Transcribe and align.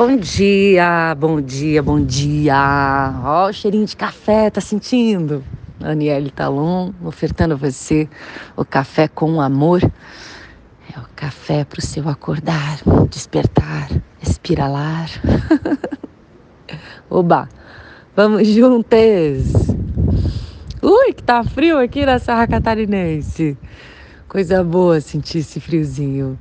Bom 0.00 0.16
dia, 0.16 1.14
bom 1.14 1.42
dia, 1.42 1.82
bom 1.82 2.02
dia. 2.02 3.20
Ó, 3.22 3.50
o 3.50 3.52
cheirinho 3.52 3.84
de 3.84 3.94
café, 3.94 4.48
tá 4.48 4.58
sentindo? 4.58 5.44
Aniele 5.78 6.30
Talon 6.30 6.94
ofertando 7.04 7.52
a 7.52 7.56
você 7.58 8.08
o 8.56 8.64
café 8.64 9.08
com 9.08 9.42
amor. 9.42 9.82
É 9.82 10.98
o 10.98 11.04
café 11.14 11.66
para 11.66 11.80
o 11.80 11.82
seu 11.82 12.08
acordar, 12.08 12.78
despertar, 13.10 13.90
espiralar. 14.22 15.10
Oba, 17.10 17.46
vamos 18.16 18.48
juntas. 18.48 19.52
Ui, 20.80 21.12
que 21.12 21.22
tá 21.22 21.44
frio 21.44 21.78
aqui 21.78 22.06
na 22.06 22.18
Serra 22.18 22.46
Catarinense. 22.46 23.54
Coisa 24.26 24.64
boa 24.64 24.98
sentir 25.02 25.40
esse 25.40 25.60
friozinho. 25.60 26.38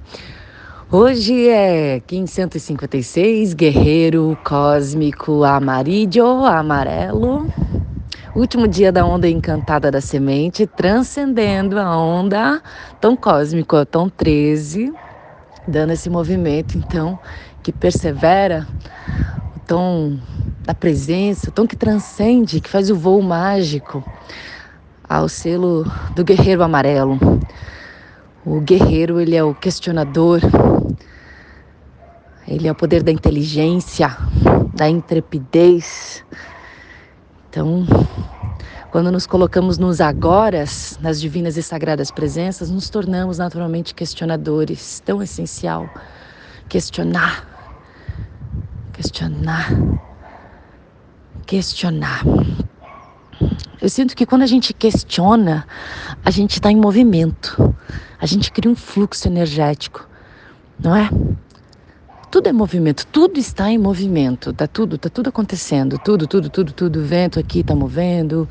Hoje 0.91 1.47
é 1.47 1.99
556, 1.99 3.53
guerreiro 3.53 4.35
cósmico 4.43 5.43
amarillo, 5.43 6.43
amarelo. 6.43 7.47
Último 8.35 8.67
dia 8.67 8.91
da 8.91 9.05
onda 9.05 9.29
encantada 9.29 9.91
da 9.91 10.01
semente, 10.01 10.65
transcendendo 10.65 11.77
a 11.77 11.95
onda 11.95 12.59
tão 12.99 13.15
cósmico, 13.15 13.85
tão 13.85 14.09
13, 14.09 14.91
dando 15.67 15.93
esse 15.93 16.09
movimento 16.09 16.75
então 16.75 17.19
que 17.61 17.71
persevera, 17.71 18.67
o 19.55 19.59
tom 19.59 20.17
da 20.65 20.73
presença, 20.73 21.51
o 21.51 21.53
tom 21.53 21.67
que 21.67 21.75
transcende, 21.75 22.59
que 22.59 22.69
faz 22.69 22.89
o 22.89 22.95
voo 22.95 23.21
mágico 23.21 24.03
ao 25.07 25.29
selo 25.29 25.85
do 26.15 26.23
guerreiro 26.23 26.63
amarelo. 26.63 27.19
O 28.49 28.59
guerreiro, 28.59 29.21
ele 29.21 29.35
é 29.35 29.43
o 29.43 29.53
questionador, 29.53 30.41
ele 32.47 32.67
é 32.67 32.71
o 32.71 32.73
poder 32.73 33.03
da 33.03 33.11
inteligência, 33.11 34.17
da 34.73 34.89
intrepidez. 34.89 36.25
Então, 37.47 37.85
quando 38.89 39.11
nos 39.11 39.27
colocamos 39.27 39.77
nos 39.77 40.01
agoras, 40.01 40.97
nas 40.99 41.21
divinas 41.21 41.57
e 41.57 41.61
sagradas 41.61 42.09
presenças, 42.09 42.71
nos 42.71 42.89
tornamos 42.89 43.37
naturalmente 43.37 43.93
questionadores. 43.93 44.99
Tão 45.05 45.21
essencial 45.21 45.87
questionar, 46.67 47.47
questionar, 48.93 49.69
questionar. 51.45 52.23
Eu 53.79 53.89
sinto 53.89 54.15
que 54.15 54.25
quando 54.25 54.41
a 54.41 54.47
gente 54.47 54.73
questiona, 54.73 55.67
a 56.25 56.31
gente 56.31 56.53
está 56.53 56.71
em 56.71 56.75
movimento, 56.75 57.75
a 58.19 58.25
gente 58.25 58.51
cria 58.51 58.71
um 58.71 58.75
fluxo 58.75 59.27
energético, 59.27 60.07
não 60.79 60.95
é? 60.95 61.09
Tudo 62.31 62.47
é 62.47 62.53
movimento, 62.53 63.07
tudo 63.07 63.39
está 63.39 63.71
em 63.71 63.77
movimento, 63.79 64.53
tá 64.53 64.67
tudo, 64.67 64.99
tá 64.99 65.09
tudo 65.09 65.29
acontecendo, 65.29 65.97
tudo, 65.97 66.27
tudo, 66.27 66.47
tudo, 66.47 66.71
tudo. 66.71 66.99
O 66.99 67.03
vento 67.03 67.39
aqui 67.39 67.61
está 67.61 67.73
movendo, 67.73 68.47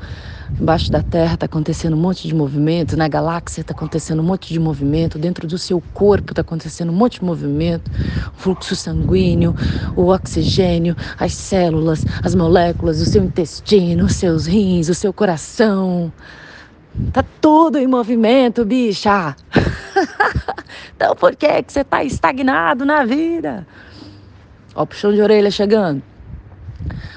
embaixo 0.59 0.91
da 0.91 1.01
Terra 1.01 1.35
está 1.35 1.45
acontecendo 1.45 1.95
um 1.95 1.99
monte 1.99 2.27
de 2.27 2.35
movimento, 2.35 2.97
na 2.97 3.07
galáxia 3.07 3.61
está 3.61 3.73
acontecendo 3.73 4.19
um 4.19 4.25
monte 4.25 4.51
de 4.51 4.59
movimento, 4.59 5.17
dentro 5.17 5.47
do 5.47 5.57
seu 5.57 5.81
corpo 5.93 6.33
está 6.33 6.41
acontecendo 6.41 6.91
um 6.91 6.95
monte 6.95 7.19
de 7.19 7.25
movimento, 7.25 7.89
o 8.35 8.37
fluxo 8.37 8.75
sanguíneo, 8.75 9.55
o 9.95 10.07
oxigênio, 10.07 10.93
as 11.17 11.31
células, 11.33 12.03
as 12.21 12.35
moléculas, 12.35 12.99
o 12.99 13.05
seu 13.05 13.23
intestino, 13.23 14.07
os 14.07 14.15
seus 14.15 14.45
rins, 14.45 14.89
o 14.89 14.93
seu 14.93 15.13
coração. 15.13 16.11
Tá 17.13 17.23
tudo 17.41 17.77
em 17.77 17.87
movimento, 17.87 18.65
bicha. 18.65 19.35
então 20.95 21.15
por 21.15 21.35
que, 21.35 21.63
que 21.63 21.73
você 21.73 21.83
tá 21.83 22.03
estagnado 22.03 22.85
na 22.85 23.03
vida? 23.05 23.65
Ó, 24.75 24.85
puxão 24.85 25.13
de 25.13 25.21
orelha 25.21 25.51
chegando. 25.51 26.03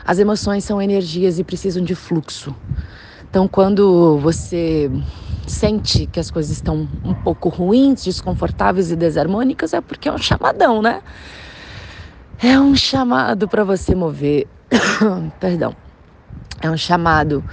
As 0.05 0.19
emoções 0.19 0.65
são 0.65 0.81
energias 0.81 1.39
e 1.39 1.45
precisam 1.45 1.85
de 1.85 1.95
fluxo. 1.95 2.55
Então, 3.29 3.49
quando 3.49 4.19
você 4.19 4.91
sente 5.47 6.07
que 6.07 6.21
as 6.21 6.31
coisas 6.31 6.51
estão 6.51 6.89
um 7.05 7.15
pouco 7.15 7.49
ruins, 7.49 8.05
desconfortáveis 8.05 8.91
e 8.91 8.97
desarmônicas, 8.97 9.73
é 9.73 9.81
porque 9.81 10.09
é 10.09 10.13
um 10.13 10.19
chamadão, 10.19 10.83
né? 10.83 11.03
É 12.43 12.59
um 12.59 12.75
chamado 12.75 13.49
para 13.49 13.65
você 13.65 13.95
mover. 13.95 14.49
Perdão. 15.41 15.75
É 16.61 16.71
um 16.71 16.77
chamado 16.77 17.45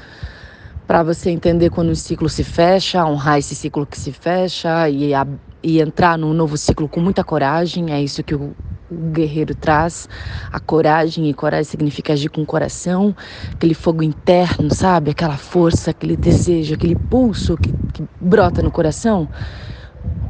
para 0.89 1.03
você 1.03 1.29
entender 1.29 1.69
quando 1.69 1.89
o 1.89 1.95
ciclo 1.95 2.27
se 2.27 2.43
fecha, 2.43 3.05
honrar 3.05 3.37
esse 3.37 3.53
ciclo 3.53 3.85
que 3.85 3.95
se 3.95 4.11
fecha 4.11 4.89
e, 4.89 5.13
a, 5.13 5.23
e 5.61 5.79
entrar 5.79 6.17
num 6.17 6.33
novo 6.33 6.57
ciclo 6.57 6.89
com 6.89 6.99
muita 6.99 7.23
coragem. 7.23 7.93
É 7.93 8.01
isso 8.01 8.23
que 8.23 8.33
o, 8.33 8.55
o 8.89 8.95
guerreiro 9.11 9.53
traz. 9.53 10.09
A 10.51 10.59
coragem, 10.59 11.29
e 11.29 11.33
coragem 11.35 11.65
significa 11.65 12.13
agir 12.13 12.29
com 12.29 12.41
o 12.41 12.45
coração, 12.45 13.15
aquele 13.53 13.75
fogo 13.75 14.01
interno, 14.01 14.73
sabe? 14.73 15.11
Aquela 15.11 15.37
força, 15.37 15.91
aquele 15.91 16.17
desejo, 16.17 16.73
aquele 16.73 16.95
pulso 16.95 17.55
que, 17.55 17.71
que 17.93 18.03
brota 18.19 18.63
no 18.63 18.71
coração. 18.71 19.29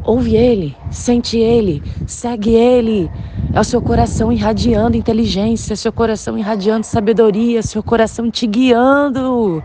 Ouve 0.04 0.36
ele, 0.36 0.76
sente 0.92 1.38
ele, 1.38 1.82
segue 2.06 2.54
ele. 2.54 3.10
É 3.54 3.62
o 3.62 3.64
seu 3.64 3.82
coração 3.82 4.30
irradiando 4.30 4.98
inteligência, 4.98 5.74
seu 5.78 5.94
coração 5.94 6.38
irradiando 6.38 6.86
sabedoria, 6.86 7.64
seu 7.64 7.82
coração 7.82 8.30
te 8.30 8.46
guiando. 8.46 9.64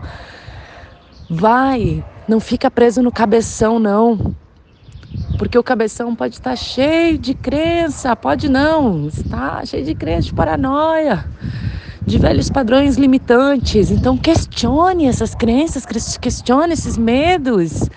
Vai, 1.29 2.03
não 2.27 2.39
fica 2.39 2.69
preso 2.69 3.01
no 3.01 3.11
cabeção, 3.11 3.79
não. 3.79 4.35
Porque 5.37 5.57
o 5.57 5.63
cabeção 5.63 6.15
pode 6.15 6.35
estar 6.35 6.55
cheio 6.55 7.17
de 7.17 7.33
crença, 7.33 8.15
pode 8.15 8.47
não, 8.49 9.07
está 9.07 9.65
cheio 9.65 9.83
de 9.83 9.95
crença, 9.95 10.27
de 10.27 10.33
paranoia, 10.33 11.25
de 12.05 12.17
velhos 12.17 12.49
padrões 12.49 12.95
limitantes. 12.95 13.91
Então 13.91 14.17
questione 14.17 15.07
essas 15.07 15.33
crenças, 15.33 15.85
questione 16.17 16.73
esses 16.73 16.97
medos. 16.97 17.89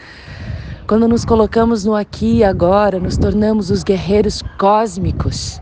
Quando 0.87 1.07
nos 1.07 1.25
colocamos 1.25 1.85
no 1.85 1.95
aqui 1.95 2.39
e 2.39 2.45
agora, 2.45 2.99
nos 2.99 3.19
tornamos 3.19 3.71
os 3.71 3.85
guerreiros 3.85 4.43
cósmicos. 4.59 5.61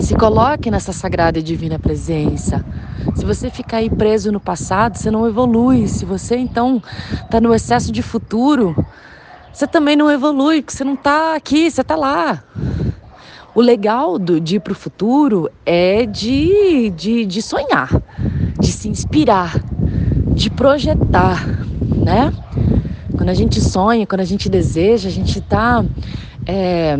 Se 0.00 0.14
coloque 0.14 0.70
nessa 0.70 0.92
sagrada 0.92 1.40
e 1.40 1.42
divina 1.42 1.78
presença. 1.78 2.64
Se 3.14 3.24
você 3.24 3.50
ficar 3.50 3.78
aí 3.78 3.90
preso 3.90 4.30
no 4.32 4.40
passado, 4.40 4.96
você 4.96 5.10
não 5.10 5.26
evolui. 5.26 5.88
Se 5.88 6.04
você 6.04 6.36
então 6.36 6.82
está 7.12 7.40
no 7.40 7.54
excesso 7.54 7.92
de 7.92 8.02
futuro, 8.02 8.74
você 9.52 9.66
também 9.66 9.96
não 9.96 10.10
evolui, 10.10 10.62
porque 10.62 10.76
você 10.76 10.84
não 10.84 10.94
está 10.94 11.34
aqui, 11.34 11.70
você 11.70 11.80
está 11.80 11.96
lá. 11.96 12.42
O 13.54 13.60
legal 13.60 14.18
do, 14.18 14.40
de 14.40 14.56
ir 14.56 14.60
para 14.60 14.72
o 14.72 14.76
futuro 14.76 15.50
é 15.66 16.06
de, 16.06 16.90
de, 16.90 17.26
de 17.26 17.42
sonhar, 17.42 17.90
de 18.58 18.70
se 18.70 18.88
inspirar, 18.88 19.60
de 20.34 20.48
projetar, 20.50 21.44
né? 21.80 22.32
Quando 23.16 23.28
a 23.28 23.34
gente 23.34 23.60
sonha, 23.60 24.06
quando 24.06 24.20
a 24.20 24.24
gente 24.24 24.48
deseja, 24.48 25.08
a 25.08 25.12
gente 25.12 25.40
está 25.40 25.84
é, 26.46 26.96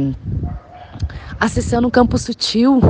acessando 1.38 1.86
um 1.86 1.90
campo 1.90 2.18
sutil 2.18 2.80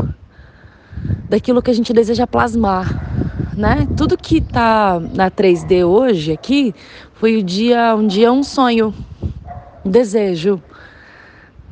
daquilo 1.29 1.63
que 1.63 1.71
a 1.71 1.75
gente 1.75 1.93
deseja 1.93 2.27
plasmar, 2.27 3.55
né? 3.57 3.87
Tudo 3.97 4.17
que 4.17 4.39
está 4.39 5.01
na 5.15 5.31
3D 5.31 5.87
hoje 5.87 6.33
aqui 6.33 6.75
foi 7.15 7.37
o 7.37 7.43
dia, 7.43 7.95
um 7.95 8.07
dia 8.07 8.33
um 8.33 8.43
sonho, 8.43 8.95
um 9.85 9.91
desejo, 9.91 10.61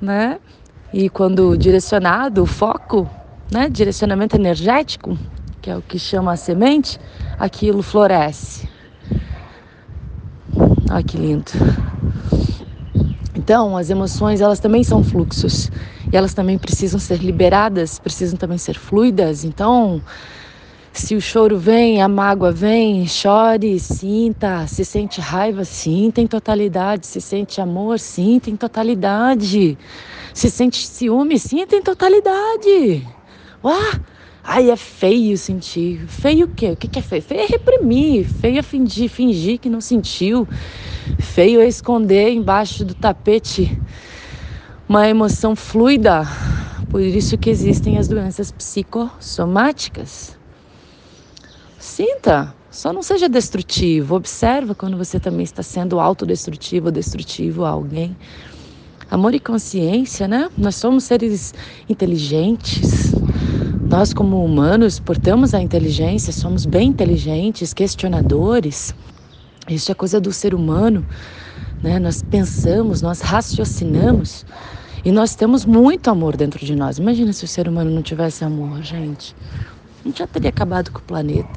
né? 0.00 0.38
E 0.92 1.08
quando 1.08 1.56
direcionado, 1.56 2.42
o 2.42 2.46
foco, 2.46 3.08
né? 3.50 3.68
Direcionamento 3.68 4.36
energético, 4.36 5.18
que 5.60 5.70
é 5.70 5.76
o 5.76 5.82
que 5.82 5.98
chama 5.98 6.32
a 6.32 6.36
semente, 6.36 6.98
aquilo 7.38 7.82
floresce. 7.82 8.68
Olha 10.90 11.02
que 11.02 11.18
lindo. 11.18 11.52
Então, 13.34 13.76
as 13.76 13.88
emoções, 13.88 14.40
elas 14.40 14.60
também 14.60 14.82
são 14.82 15.02
fluxos. 15.02 15.70
E 16.10 16.16
elas 16.16 16.32
também 16.32 16.58
precisam 16.58 16.98
ser 16.98 17.18
liberadas, 17.18 17.98
precisam 17.98 18.38
também 18.38 18.58
ser 18.58 18.74
fluidas. 18.74 19.44
Então, 19.44 20.02
se 20.92 21.14
o 21.14 21.20
choro 21.20 21.58
vem, 21.58 22.02
a 22.02 22.08
mágoa 22.08 22.50
vem, 22.50 23.06
chore, 23.06 23.78
sinta. 23.78 24.66
Se 24.66 24.84
sente 24.84 25.20
raiva, 25.20 25.64
sinta 25.64 26.20
em 26.20 26.26
totalidade. 26.26 27.06
Se 27.06 27.20
sente 27.20 27.60
amor, 27.60 27.98
sinta 27.98 28.50
em 28.50 28.56
totalidade. 28.56 29.78
Se 30.32 30.50
sente 30.50 30.86
ciúme, 30.86 31.38
sinta 31.38 31.76
em 31.76 31.82
totalidade. 31.82 33.06
Uau! 33.62 33.94
Ai, 34.42 34.70
é 34.70 34.76
feio 34.76 35.36
sentir. 35.36 36.06
Feio 36.08 36.46
o 36.46 36.48
quê? 36.48 36.70
O 36.70 36.76
que 36.76 36.98
é 36.98 37.02
feio? 37.02 37.22
Feio 37.22 37.40
é 37.42 37.46
reprimir. 37.46 38.24
Feio 38.24 38.58
é 38.58 38.62
fingir, 38.62 39.10
fingir 39.10 39.58
que 39.58 39.68
não 39.68 39.80
sentiu. 39.80 40.48
Feio 41.18 41.60
é 41.60 41.68
esconder 41.68 42.30
embaixo 42.30 42.82
do 42.84 42.94
tapete 42.94 43.78
uma 44.88 45.06
emoção 45.06 45.54
fluida. 45.54 46.22
Por 46.88 47.02
isso 47.02 47.36
que 47.36 47.50
existem 47.50 47.98
as 47.98 48.08
doenças 48.08 48.50
psicossomáticas. 48.50 50.34
Sinta, 51.78 52.54
só 52.70 52.92
não 52.92 53.02
seja 53.02 53.28
destrutivo. 53.28 54.14
Observa 54.14 54.74
quando 54.74 54.96
você 54.96 55.20
também 55.20 55.44
está 55.44 55.62
sendo 55.62 56.00
autodestrutivo 56.00 56.86
ou 56.86 56.92
destrutivo 56.92 57.64
a 57.66 57.70
alguém. 57.70 58.16
Amor 59.10 59.34
e 59.34 59.40
consciência, 59.40 60.26
né? 60.26 60.48
Nós 60.56 60.76
somos 60.76 61.04
seres 61.04 61.52
inteligentes. 61.88 63.12
Nós, 63.82 64.14
como 64.14 64.42
humanos, 64.42 64.98
portamos 64.98 65.52
a 65.54 65.60
inteligência, 65.60 66.32
somos 66.32 66.64
bem 66.64 66.88
inteligentes, 66.88 67.74
questionadores. 67.74 68.94
Isso 69.68 69.92
é 69.92 69.94
coisa 69.94 70.18
do 70.18 70.32
ser 70.32 70.54
humano, 70.54 71.06
né? 71.82 71.98
Nós 71.98 72.22
pensamos, 72.22 73.02
nós 73.02 73.20
raciocinamos 73.20 74.46
e 75.04 75.12
nós 75.12 75.34
temos 75.34 75.64
muito 75.64 76.10
amor 76.10 76.36
dentro 76.36 76.64
de 76.64 76.74
nós. 76.74 76.98
Imagina 76.98 77.32
se 77.32 77.44
o 77.44 77.48
ser 77.48 77.68
humano 77.68 77.90
não 77.90 78.02
tivesse 78.02 78.44
amor, 78.44 78.82
gente. 78.82 79.34
A 80.00 80.08
gente 80.08 80.18
já 80.18 80.26
teria 80.26 80.50
acabado 80.50 80.90
com 80.90 80.98
o 80.98 81.02
planeta. 81.02 81.48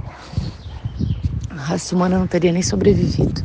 A 1.50 1.56
raça 1.56 1.96
humana 1.96 2.18
não 2.18 2.28
teria 2.28 2.52
nem 2.52 2.62
sobrevivido. 2.62 3.44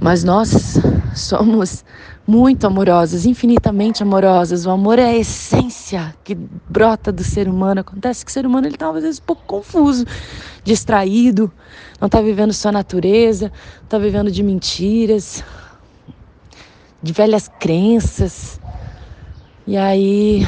Mas 0.00 0.24
nós 0.24 0.78
somos 1.14 1.84
muito 2.26 2.66
amorosas, 2.66 3.26
infinitamente 3.26 4.02
amorosas. 4.02 4.64
O 4.64 4.70
amor 4.70 4.98
é 4.98 5.04
a 5.04 5.16
essência 5.16 6.14
que 6.22 6.34
brota 6.34 7.10
do 7.10 7.24
ser 7.24 7.48
humano. 7.48 7.80
Acontece 7.80 8.24
que 8.24 8.30
o 8.30 8.32
ser 8.32 8.46
humano 8.46 8.66
ele 8.66 8.76
está 8.76 8.88
às 8.88 9.02
vezes 9.02 9.20
um 9.20 9.24
pouco 9.24 9.42
confuso, 9.46 10.06
distraído, 10.62 11.50
não 12.00 12.06
está 12.06 12.20
vivendo 12.20 12.52
sua 12.52 12.72
natureza, 12.72 13.52
está 13.82 13.98
vivendo 13.98 14.30
de 14.30 14.42
mentiras, 14.42 15.42
de 17.02 17.12
velhas 17.12 17.50
crenças. 17.58 18.59
E 19.70 19.76
aí 19.76 20.42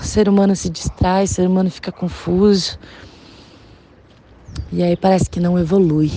o 0.00 0.02
ser 0.02 0.30
humano 0.30 0.56
se 0.56 0.70
distrai, 0.70 1.24
o 1.24 1.28
ser 1.28 1.46
humano 1.46 1.70
fica 1.70 1.92
confuso. 1.92 2.78
E 4.72 4.82
aí 4.82 4.96
parece 4.96 5.28
que 5.28 5.38
não 5.38 5.58
evolui. 5.58 6.10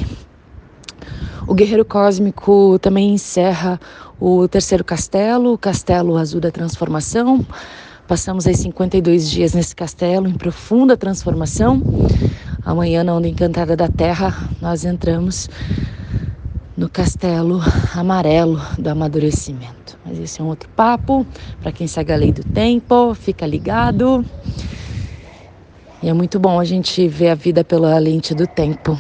O 1.46 1.54
Guerreiro 1.54 1.84
Cósmico 1.84 2.80
também 2.80 3.14
encerra 3.14 3.78
o 4.22 4.48
terceiro 4.48 4.86
castelo, 4.86 5.52
o 5.52 5.58
Castelo 5.58 6.16
Azul 6.16 6.40
da 6.40 6.50
Transformação. 6.50 7.46
Passamos 8.08 8.48
aí 8.48 8.56
52 8.56 9.30
dias 9.30 9.54
nesse 9.54 9.76
castelo 9.76 10.26
em 10.26 10.34
profunda 10.34 10.96
transformação. 10.96 11.84
Amanhã, 12.64 13.04
na 13.04 13.16
Onda 13.16 13.28
Encantada 13.28 13.76
da 13.76 13.90
Terra, 13.90 14.34
nós 14.62 14.86
entramos 14.86 15.50
no 16.78 16.90
Castelo 16.90 17.62
Amarelo 17.96 18.62
do 18.78 18.90
Amadurecimento. 18.90 19.98
Mas 20.06 20.20
esse 20.20 20.42
é 20.42 20.44
um 20.44 20.48
outro 20.48 20.70
papo. 20.70 21.26
Para 21.62 21.72
quem 21.72 21.88
segue 21.88 22.12
a 22.12 22.16
lei 22.16 22.32
do 22.32 22.44
tempo, 22.44 23.14
fica 23.14 23.48
ligado. 23.48 24.26
E 26.04 26.10
é 26.10 26.14
muito 26.14 26.40
bom 26.40 26.60
a 26.60 26.66
gente 26.66 27.08
ver 27.08 27.30
a 27.30 27.36
vida 27.36 27.64
pela 27.64 27.98
lente 27.98 28.36
do 28.36 28.46
tempo. 28.46 29.00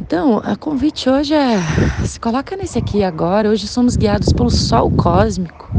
Então, 0.00 0.40
a 0.44 0.54
convite 0.54 1.08
hoje 1.08 1.32
é 1.32 1.58
se 2.04 2.20
coloca 2.20 2.54
nesse 2.56 2.78
aqui 2.78 3.02
agora. 3.02 3.48
Hoje 3.48 3.66
somos 3.66 3.96
guiados 3.96 4.32
pelo 4.32 4.50
Sol 4.50 4.90
cósmico, 4.90 5.70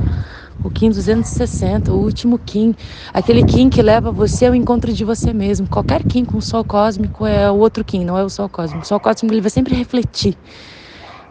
o 0.66 0.70
Kim 0.72 0.90
260, 0.90 1.94
o 1.94 1.98
último 1.98 2.40
Kim, 2.40 2.76
aquele 3.14 3.46
Kim 3.46 3.70
que 3.70 3.84
leva 3.84 4.12
você 4.12 4.48
ao 4.48 4.56
encontro 4.56 4.92
de 4.92 5.06
você 5.06 5.32
mesmo. 5.32 5.68
Qualquer 5.68 6.04
Kim 6.04 6.26
com 6.26 6.40
o 6.40 6.42
Sol 6.42 6.64
cósmico 6.64 7.24
é 7.24 7.50
o 7.52 7.56
outro 7.56 7.84
Kim, 7.84 8.04
não 8.04 8.18
é 8.18 8.24
o 8.24 8.30
Sol 8.30 8.50
cósmico. 8.50 8.84
O 8.84 8.88
Sol 8.88 9.00
cósmico 9.00 9.32
ele 9.32 9.42
vai 9.42 9.52
sempre 9.52 9.76
refletir, 9.76 10.36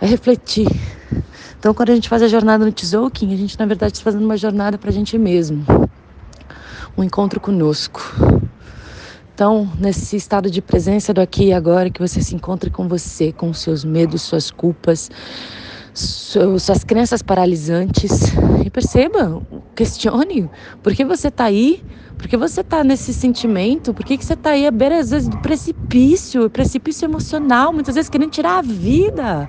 vai 0.00 0.08
refletir. 0.08 0.68
Então, 1.58 1.74
quando 1.74 1.90
a 1.90 1.94
gente 1.96 2.08
faz 2.08 2.22
a 2.22 2.28
jornada 2.28 2.64
no 2.64 2.70
Tzolk'in, 2.70 3.34
a 3.34 3.36
gente 3.36 3.58
na 3.58 3.66
verdade 3.66 3.94
está 3.94 4.04
fazendo 4.04 4.24
uma 4.24 4.36
jornada 4.36 4.78
para 4.78 4.90
a 4.90 4.92
gente 4.92 5.18
mesmo, 5.18 5.64
um 6.96 7.02
encontro 7.02 7.40
conosco. 7.40 8.00
Então, 9.34 9.68
nesse 9.80 10.14
estado 10.14 10.48
de 10.48 10.62
presença 10.62 11.12
do 11.12 11.20
aqui 11.20 11.46
e 11.46 11.52
agora, 11.52 11.90
que 11.90 12.00
você 12.00 12.22
se 12.22 12.36
encontre 12.36 12.70
com 12.70 12.86
você, 12.86 13.32
com 13.32 13.52
seus 13.52 13.84
medos, 13.84 14.22
suas 14.22 14.48
culpas, 14.48 15.10
suas 15.94 16.82
crenças 16.82 17.22
paralisantes. 17.22 18.32
E 18.64 18.70
perceba, 18.70 19.40
questione, 19.74 20.50
por 20.82 20.92
que 20.92 21.04
você 21.04 21.28
está 21.28 21.44
aí? 21.44 21.82
Por 22.18 22.28
que 22.28 22.36
você 22.36 22.60
está 22.62 22.82
nesse 22.82 23.12
sentimento? 23.12 23.92
Por 23.94 24.04
que, 24.04 24.16
que 24.16 24.24
você 24.24 24.34
está 24.34 24.50
aí 24.50 24.66
à 24.66 24.70
beira, 24.70 24.98
às 24.98 25.10
vezes, 25.10 25.28
do 25.28 25.38
precipício, 25.38 26.48
precipício 26.48 27.06
emocional, 27.06 27.72
muitas 27.72 27.94
vezes 27.94 28.08
querendo 28.08 28.30
tirar 28.30 28.58
a 28.58 28.62
vida? 28.62 29.48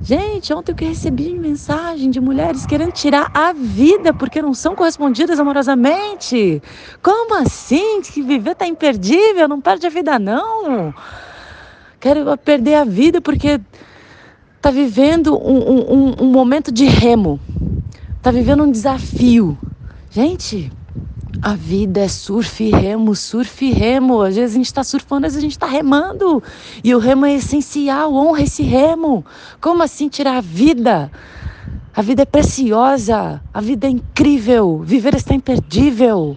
Gente, 0.00 0.52
ontem 0.52 0.72
eu 0.72 0.88
recebi 0.88 1.36
mensagem 1.36 2.10
de 2.10 2.20
mulheres 2.20 2.64
querendo 2.64 2.92
tirar 2.92 3.28
a 3.34 3.52
vida 3.52 4.14
porque 4.14 4.40
não 4.40 4.54
são 4.54 4.76
correspondidas 4.76 5.40
amorosamente. 5.40 6.62
Como 7.02 7.34
assim? 7.34 8.00
Que 8.02 8.22
viver 8.22 8.54
tá 8.54 8.66
imperdível, 8.66 9.48
não 9.48 9.60
perde 9.60 9.86
a 9.86 9.90
vida 9.90 10.18
não. 10.18 10.94
Quero 11.98 12.36
perder 12.38 12.74
a 12.76 12.84
vida 12.84 13.20
porque 13.20 13.60
tá 14.66 14.72
vivendo 14.72 15.36
um, 15.36 15.92
um, 15.94 16.14
um 16.22 16.26
momento 16.26 16.72
de 16.72 16.86
remo. 16.86 17.38
Tá 18.20 18.32
vivendo 18.32 18.64
um 18.64 18.70
desafio. 18.72 19.56
Gente, 20.10 20.72
a 21.40 21.54
vida 21.54 22.00
é 22.00 22.08
surf 22.08 22.64
e 22.64 22.70
remo, 22.70 23.14
surf 23.14 23.64
e 23.64 23.70
remo. 23.70 24.22
Às 24.22 24.34
vezes 24.34 24.56
a 24.56 24.58
gente 24.58 24.66
está 24.66 24.82
surfando, 24.82 25.24
às 25.24 25.34
vezes 25.34 25.38
a 25.38 25.46
gente 25.46 25.52
está 25.52 25.68
remando. 25.68 26.42
E 26.82 26.92
o 26.96 26.98
remo 26.98 27.26
é 27.26 27.34
essencial, 27.34 28.12
honra 28.12 28.42
esse 28.42 28.64
remo. 28.64 29.24
Como 29.60 29.84
assim 29.84 30.08
tirar 30.08 30.38
a 30.38 30.40
vida? 30.40 31.12
A 31.94 32.02
vida 32.02 32.22
é 32.22 32.26
preciosa, 32.26 33.40
a 33.54 33.60
vida 33.60 33.86
é 33.86 33.90
incrível, 33.90 34.82
viver 34.82 35.14
está 35.14 35.32
imperdível. 35.32 36.36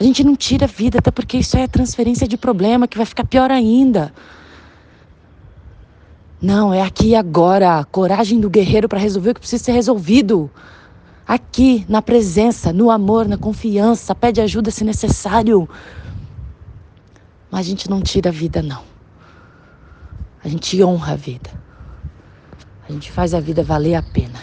A 0.00 0.02
gente 0.02 0.24
não 0.24 0.34
tira 0.34 0.64
a 0.64 0.68
vida, 0.68 0.98
até 0.98 1.10
porque 1.10 1.36
isso 1.36 1.58
é 1.58 1.66
transferência 1.66 2.26
de 2.26 2.38
problema 2.38 2.88
que 2.88 2.96
vai 2.96 3.04
ficar 3.04 3.26
pior 3.26 3.50
ainda. 3.50 4.14
Não, 6.44 6.74
é 6.74 6.82
aqui 6.82 7.14
agora. 7.14 7.82
Coragem 7.84 8.38
do 8.38 8.50
guerreiro 8.50 8.86
para 8.86 8.98
resolver 8.98 9.30
o 9.30 9.34
que 9.34 9.40
precisa 9.40 9.64
ser 9.64 9.72
resolvido 9.72 10.50
aqui, 11.26 11.86
na 11.88 12.02
presença, 12.02 12.70
no 12.70 12.90
amor, 12.90 13.26
na 13.26 13.38
confiança, 13.38 14.14
pede 14.14 14.42
ajuda 14.42 14.70
se 14.70 14.84
necessário. 14.84 15.66
Mas 17.50 17.60
a 17.60 17.68
gente 17.70 17.88
não 17.88 18.02
tira 18.02 18.28
a 18.28 18.32
vida, 18.32 18.60
não. 18.60 18.82
A 20.44 20.48
gente 20.50 20.84
honra 20.84 21.14
a 21.14 21.16
vida. 21.16 21.50
A 22.86 22.92
gente 22.92 23.10
faz 23.10 23.32
a 23.32 23.40
vida 23.40 23.62
valer 23.62 23.94
a 23.94 24.02
pena. 24.02 24.38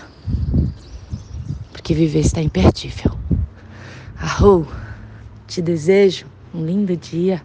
Porque 1.71 1.93
viver 1.93 2.21
está 2.21 2.41
imperdível. 2.41 3.11
Arrou, 4.17 4.65
te 5.45 5.61
desejo 5.61 6.25
um 6.51 6.65
lindo 6.65 6.97
dia. 6.97 7.43